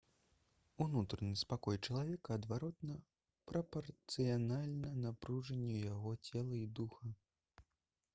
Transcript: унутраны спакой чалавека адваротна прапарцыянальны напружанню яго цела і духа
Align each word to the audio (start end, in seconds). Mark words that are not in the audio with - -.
унутраны 0.83 1.33
спакой 1.41 1.77
чалавека 1.89 2.29
адваротна 2.39 2.95
прапарцыянальны 3.51 4.89
напружанню 5.05 5.77
яго 5.93 6.15
цела 6.29 6.57
і 6.63 6.67
духа 6.81 7.13